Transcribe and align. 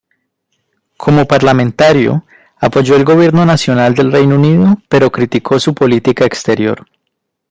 Como 0.97 1.27
parlamentario 1.27 2.25
apoyó 2.57 2.95
el 2.95 3.05
Gobierno 3.05 3.45
Nacional 3.45 3.93
del 3.93 4.11
Reino 4.11 4.33
Unido 4.33 4.81
pero 4.89 5.11
criticó 5.11 5.59
su 5.59 5.75
política 5.75 6.25
exterior. 6.25 6.87